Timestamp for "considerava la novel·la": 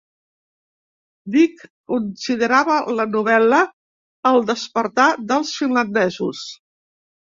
1.91-3.59